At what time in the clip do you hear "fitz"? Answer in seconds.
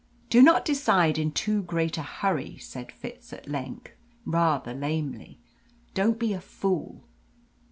2.91-3.31